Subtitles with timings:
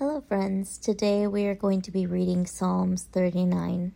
[0.00, 0.78] Hello, friends.
[0.78, 3.92] Today we are going to be reading Psalms 39.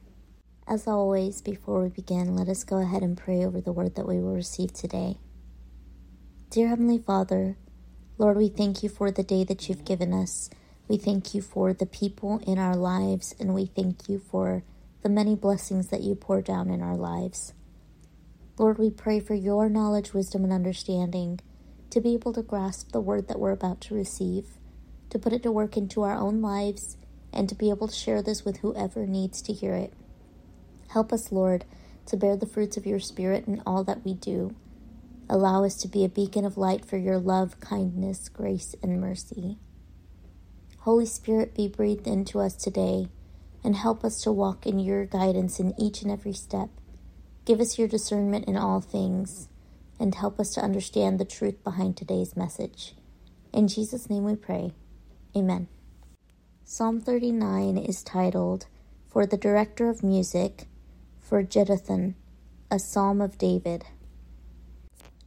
[0.68, 4.06] As always, before we begin, let us go ahead and pray over the word that
[4.06, 5.16] we will receive today.
[6.50, 7.56] Dear Heavenly Father,
[8.18, 10.50] Lord, we thank you for the day that you've given us.
[10.88, 14.62] We thank you for the people in our lives, and we thank you for
[15.02, 17.54] the many blessings that you pour down in our lives.
[18.58, 21.40] Lord, we pray for your knowledge, wisdom, and understanding
[21.88, 24.48] to be able to grasp the word that we're about to receive
[25.14, 26.96] to put it to work into our own lives,
[27.32, 29.92] and to be able to share this with whoever needs to hear it.
[30.88, 31.64] Help us, Lord,
[32.06, 34.56] to bear the fruits of your Spirit in all that we do.
[35.30, 39.56] Allow us to be a beacon of light for your love, kindness, grace, and mercy.
[40.78, 43.06] Holy Spirit, be breathed into us today
[43.62, 46.70] and help us to walk in your guidance in each and every step.
[47.44, 49.48] Give us your discernment in all things
[50.00, 52.96] and help us to understand the truth behind today's message.
[53.52, 54.72] In Jesus' name we pray.
[55.36, 55.66] Amen.
[56.64, 58.66] Psalm 39 is titled,
[59.08, 60.68] For the Director of Music,
[61.18, 62.14] for Jeduthun,
[62.70, 63.84] a Psalm of David.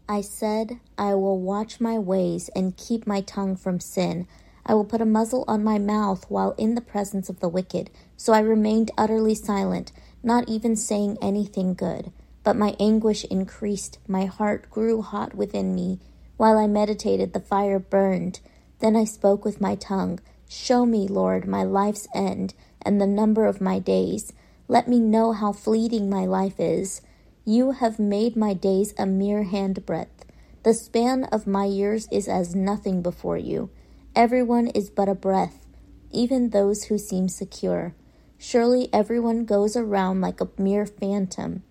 [0.07, 4.27] I said, I will watch my ways and keep my tongue from sin.
[4.65, 7.89] I will put a muzzle on my mouth while in the presence of the wicked.
[8.15, 9.91] So I remained utterly silent,
[10.23, 12.13] not even saying anything good.
[12.45, 15.99] But my anguish increased, my heart grew hot within me.
[16.37, 18.39] While I meditated, the fire burned.
[18.79, 20.19] Then I spoke with my tongue.
[20.47, 24.33] Show me, Lord, my life's end and the number of my days.
[24.67, 27.01] Let me know how fleeting my life is.
[27.45, 30.25] You have made my days a mere handbreadth.
[30.63, 33.69] The span of my years is as nothing before you.
[34.15, 35.65] Everyone is but a breath,
[36.11, 37.95] even those who seem secure.
[38.37, 41.63] Surely everyone goes around like a mere phantom.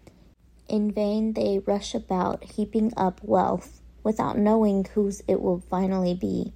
[0.68, 6.52] In vain they rush about, heaping up wealth, without knowing whose it will finally be.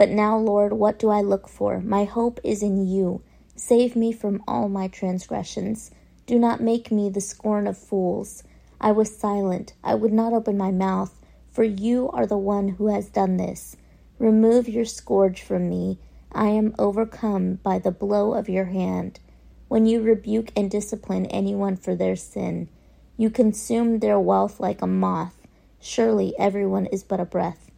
[0.00, 1.78] But now, Lord, what do I look for?
[1.82, 3.20] My hope is in you.
[3.54, 5.90] Save me from all my transgressions.
[6.24, 8.42] Do not make me the scorn of fools.
[8.80, 9.74] I was silent.
[9.84, 11.20] I would not open my mouth,
[11.50, 13.76] for you are the one who has done this.
[14.18, 15.98] Remove your scourge from me.
[16.32, 19.20] I am overcome by the blow of your hand.
[19.68, 22.70] When you rebuke and discipline anyone for their sin,
[23.18, 25.46] you consume their wealth like a moth.
[25.78, 27.70] Surely everyone is but a breath.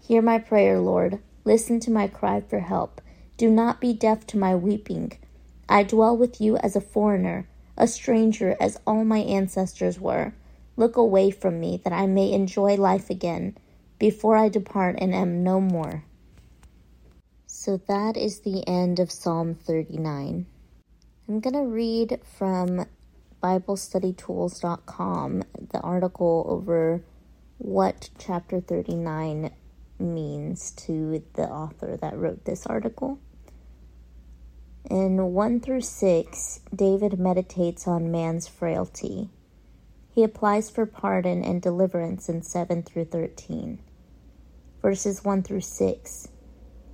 [0.00, 1.18] Hear my prayer, Lord.
[1.46, 3.00] Listen to my cry for help.
[3.36, 5.12] Do not be deaf to my weeping.
[5.68, 10.34] I dwell with you as a foreigner, a stranger, as all my ancestors were.
[10.76, 13.56] Look away from me, that I may enjoy life again,
[14.00, 16.02] before I depart and am no more.
[17.46, 20.46] So that is the end of Psalm 39.
[21.28, 22.86] I'm going to read from
[23.40, 27.04] BibleStudyTools.com the article over
[27.58, 29.52] what chapter 39
[29.98, 33.18] means to the author that wrote this article.
[34.88, 39.30] In 1 through 6, David meditates on man's frailty.
[40.14, 43.80] He applies for pardon and deliverance in 7 through 13.
[44.80, 46.28] Verses 1 through 6.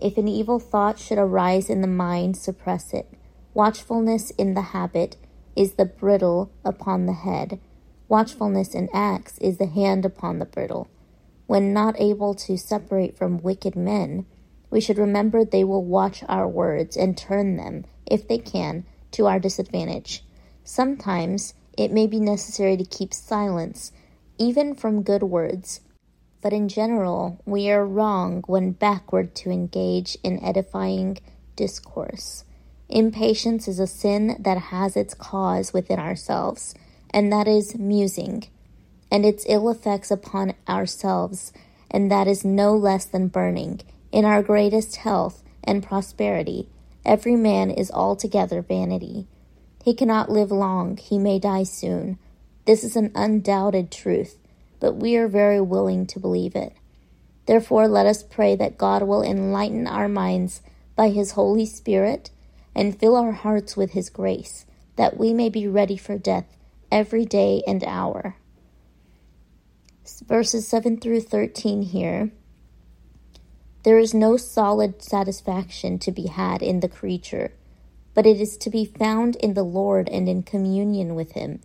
[0.00, 3.08] If an evil thought should arise in the mind, suppress it.
[3.54, 5.16] Watchfulness in the habit
[5.54, 7.60] is the bridle upon the head.
[8.08, 10.88] Watchfulness in acts is the hand upon the bridle.
[11.46, 14.26] When not able to separate from wicked men,
[14.70, 19.26] we should remember they will watch our words and turn them, if they can, to
[19.26, 20.24] our disadvantage.
[20.64, 23.92] Sometimes it may be necessary to keep silence,
[24.38, 25.80] even from good words,
[26.40, 31.18] but in general, we are wrong when backward to engage in edifying
[31.54, 32.44] discourse.
[32.88, 36.74] Impatience is a sin that has its cause within ourselves,
[37.10, 38.44] and that is musing
[39.12, 41.52] and its ill effects upon ourselves,
[41.90, 43.78] and that is no less than burning.
[44.10, 46.66] In our greatest health and prosperity,
[47.04, 49.26] every man is altogether vanity.
[49.84, 52.18] He cannot live long, he may die soon.
[52.64, 54.38] This is an undoubted truth,
[54.80, 56.72] but we are very willing to believe it.
[57.44, 60.62] Therefore, let us pray that God will enlighten our minds
[60.96, 62.30] by His Holy Spirit
[62.74, 64.64] and fill our hearts with His grace,
[64.96, 66.56] that we may be ready for death
[66.90, 68.36] every day and hour
[70.26, 72.30] verses 7 through 13 here.
[73.84, 77.52] There is no solid satisfaction to be had in the creature,
[78.14, 81.60] but it is to be found in the Lord and in communion with Him.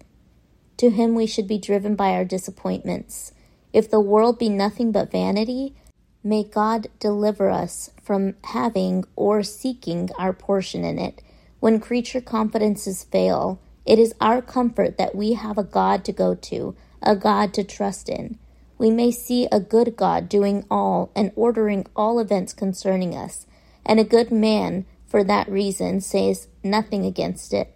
[0.78, 3.34] To Him we should be driven by our disappointments.
[3.74, 5.76] If the world be nothing but vanity,
[6.24, 11.22] may God deliver us from having or seeking our portion in it.
[11.60, 16.36] When creature confidences fail, it is our comfort that we have a God to go
[16.36, 18.38] to, a God to trust in.
[18.78, 23.46] We may see a good God doing all and ordering all events concerning us,
[23.86, 27.76] and a good man for that reason, says nothing against it.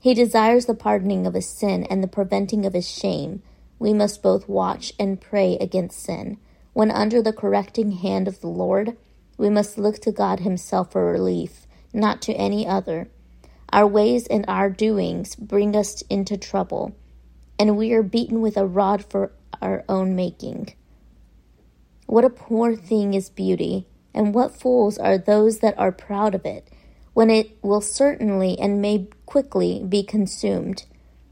[0.00, 3.42] He desires the pardoning of his sin and the preventing of his shame.
[3.78, 6.38] We must both watch and pray against sin.
[6.72, 8.96] When under the correcting hand of the Lord,
[9.36, 13.08] we must look to God Himself for relief, not to any other.
[13.72, 16.94] Our ways and our doings bring us into trouble,
[17.58, 20.74] and we are beaten with a rod for our own making.
[22.06, 26.46] What a poor thing is beauty, and what fools are those that are proud of
[26.46, 26.68] it,
[27.12, 30.84] when it will certainly and may quickly be consumed.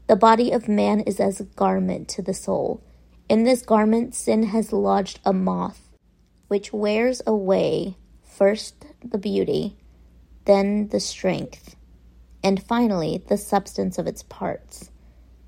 [0.07, 2.83] The body of man is as a garment to the soul.
[3.27, 5.89] In this garment sin has lodged a moth,
[6.47, 9.77] which wears away first the beauty,
[10.45, 11.75] then the strength,
[12.43, 14.91] and finally the substance of its parts.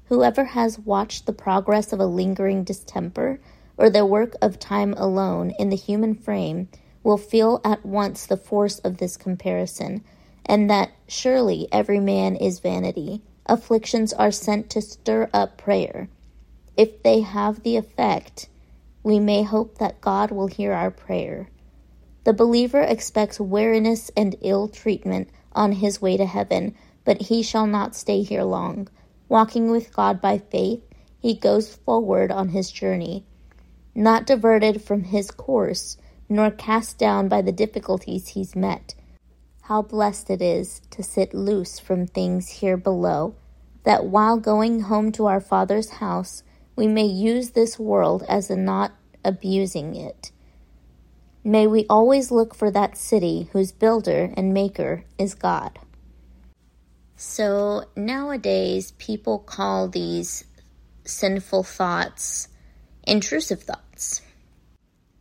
[0.10, 3.40] Whoever has watched the progress of a lingering distemper,
[3.78, 6.68] or the work of time alone in the human frame,
[7.04, 10.04] will feel at once the force of this comparison,
[10.48, 13.22] and that surely every man is vanity.
[13.46, 16.10] Afflictions are sent to stir up prayer.
[16.76, 18.50] If they have the effect,
[19.04, 21.50] we may hope that God will hear our prayer.
[22.24, 26.74] The believer expects weariness and ill treatment on his way to heaven,
[27.06, 28.88] but he shall not stay here long.
[29.30, 30.82] Walking with God by faith,
[31.20, 33.26] he goes forward on his journey,
[33.96, 35.98] not diverted from his course
[36.30, 38.94] nor cast down by the difficulties he's met.
[39.64, 43.36] How blessed it is to sit loose from things here below,
[43.84, 46.44] that while going home to our Father's house,
[46.76, 48.94] we may use this world as a not
[49.26, 50.32] abusing it.
[51.44, 55.80] May we always look for that city whose builder and maker is God.
[57.22, 60.46] So nowadays, people call these
[61.04, 62.48] sinful thoughts
[63.04, 64.22] intrusive thoughts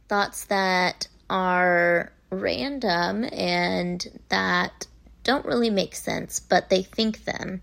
[0.09, 4.87] thoughts that are random and that
[5.25, 7.62] don't really make sense, but they think them.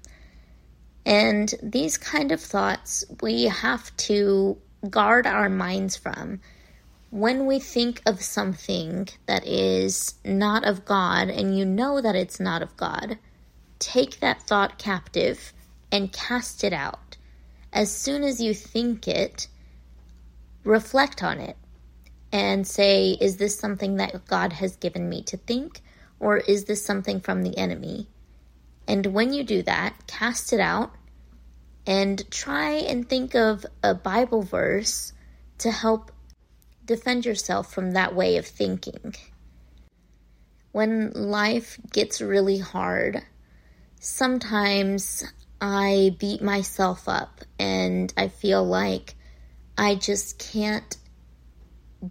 [1.05, 4.57] And these kind of thoughts we have to
[4.89, 6.41] guard our minds from.
[7.09, 12.41] When we think of something that is not of God and you know that it's
[12.41, 13.17] not of God,
[13.79, 15.53] take that thought captive
[15.91, 17.17] and cast it out.
[17.71, 19.47] As soon as you think it,
[20.63, 21.57] reflect on it
[22.31, 25.81] and say, is this something that God has given me to think,
[26.19, 28.07] or is this something from the enemy?
[28.87, 30.91] And when you do that, cast it out
[31.87, 35.13] and try and think of a Bible verse
[35.59, 36.11] to help
[36.85, 39.15] defend yourself from that way of thinking.
[40.71, 43.23] When life gets really hard,
[43.99, 45.23] sometimes
[45.61, 49.15] I beat myself up and I feel like
[49.77, 50.97] I just can't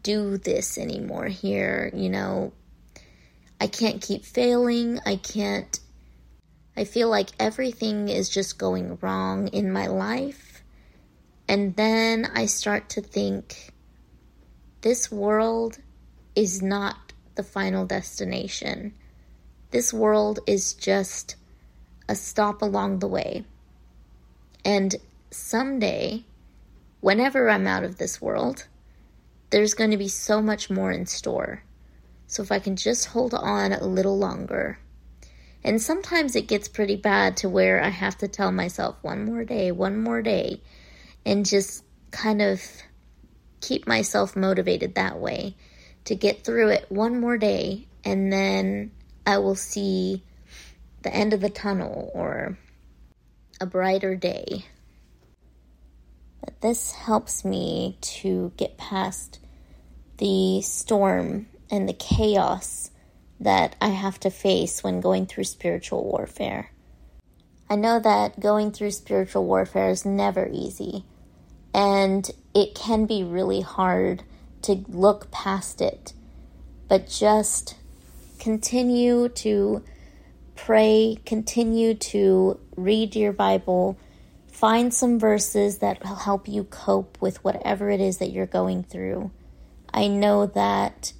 [0.02, 1.90] do this anymore here.
[1.94, 2.52] You know,
[3.60, 4.98] I can't keep failing.
[5.06, 5.78] I can't.
[6.76, 10.62] I feel like everything is just going wrong in my life.
[11.46, 13.72] And then I start to think
[14.80, 15.78] this world
[16.34, 18.94] is not the final destination.
[19.70, 21.36] This world is just
[22.08, 23.44] a stop along the way.
[24.64, 24.94] And
[25.30, 26.24] someday,
[27.00, 28.66] whenever I'm out of this world,
[29.50, 31.62] there's going to be so much more in store.
[32.26, 34.78] So if I can just hold on a little longer.
[35.62, 39.44] And sometimes it gets pretty bad to where I have to tell myself one more
[39.44, 40.60] day, one more day,
[41.24, 42.62] and just kind of
[43.60, 45.56] keep myself motivated that way
[46.04, 48.90] to get through it one more day, and then
[49.26, 50.22] I will see
[51.04, 52.58] the end of the tunnel or
[53.60, 54.64] a brighter day.
[56.42, 59.38] But this helps me to get past
[60.18, 62.90] the storm and the chaos
[63.40, 66.70] that I have to face when going through spiritual warfare.
[67.68, 71.04] I know that going through spiritual warfare is never easy,
[71.72, 74.22] and it can be really hard
[74.62, 76.12] to look past it,
[76.88, 77.76] but just
[78.38, 79.82] continue to
[80.56, 83.98] pray, continue to read your Bible,
[84.46, 88.82] find some verses that will help you cope with whatever it is that you're going
[88.82, 89.30] through.
[89.92, 91.12] I know that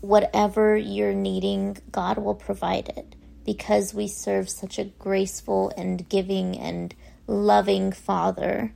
[0.00, 3.14] whatever you're needing, God will provide it
[3.44, 6.94] because we serve such a graceful and giving and
[7.26, 8.72] loving Father,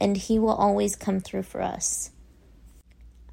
[0.00, 2.10] and He will always come through for us.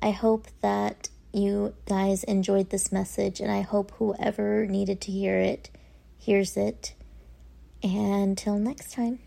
[0.01, 5.37] I hope that you guys enjoyed this message, and I hope whoever needed to hear
[5.37, 5.69] it
[6.17, 6.93] hears it.
[7.81, 9.19] And until next time.